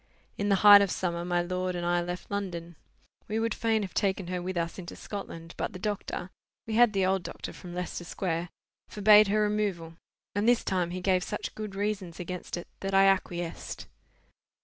[0.35, 2.75] In the height of summer my lord and I left London.
[3.27, 6.31] We would fain have taken her with us into Scotland, but the doctor
[6.65, 8.49] (we had the old doctor from Leicester Square)
[8.89, 9.93] forbade her removal;
[10.33, 13.85] and this time he gave such good reasons against it that I acquiesced.